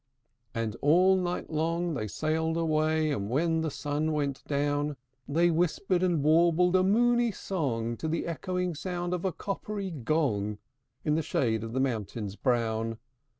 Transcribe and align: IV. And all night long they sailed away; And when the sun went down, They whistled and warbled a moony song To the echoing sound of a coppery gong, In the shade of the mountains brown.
IV. 0.55 0.59
And 0.63 0.75
all 0.81 1.15
night 1.15 1.51
long 1.51 1.93
they 1.93 2.07
sailed 2.07 2.57
away; 2.57 3.11
And 3.11 3.29
when 3.29 3.61
the 3.61 3.69
sun 3.69 4.13
went 4.13 4.43
down, 4.47 4.97
They 5.27 5.51
whistled 5.51 6.01
and 6.01 6.23
warbled 6.23 6.75
a 6.75 6.81
moony 6.81 7.31
song 7.31 7.95
To 7.97 8.07
the 8.07 8.25
echoing 8.25 8.73
sound 8.73 9.13
of 9.13 9.25
a 9.25 9.31
coppery 9.31 9.91
gong, 9.91 10.57
In 11.05 11.13
the 11.13 11.21
shade 11.21 11.63
of 11.63 11.73
the 11.73 11.79
mountains 11.79 12.35
brown. 12.35 12.97